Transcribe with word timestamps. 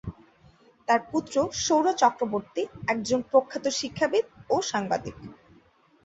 তাঁর 0.87 1.01
পুত্র 1.11 1.35
সৌর 1.57 1.85
চক্রবর্তী 2.01 2.61
একজন 2.87 3.19
প্রখ্যাত 3.31 3.65
শিক্ষাবিদ 3.79 4.25
ও 4.49 4.55
সাংবাদিক। 4.71 5.15